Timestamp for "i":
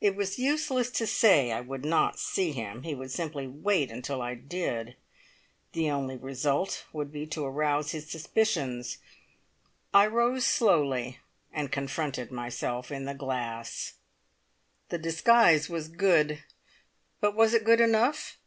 1.52-1.60, 4.22-4.34, 9.92-10.06